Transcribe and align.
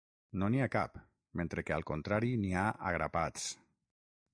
No 0.43 0.47
n’hi 0.53 0.63
ha 0.65 0.67
cap, 0.75 0.97
mentre 1.41 1.65
que 1.67 1.77
al 1.77 1.87
contrari 1.93 2.35
n’hi 2.45 2.53
ha 2.59 2.65
a 2.93 2.97
grapats. 3.01 3.51